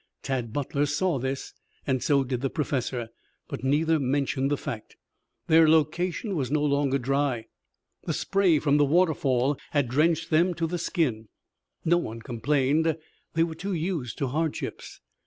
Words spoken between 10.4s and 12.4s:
to the skin. No one